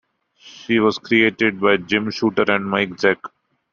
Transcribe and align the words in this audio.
She 0.39 0.79
was 0.79 0.97
created 0.97 1.61
by 1.61 1.77
Jim 1.77 2.09
Shooter 2.09 2.51
and 2.51 2.65
Mike 2.67 2.89
Zeck. 2.97 3.19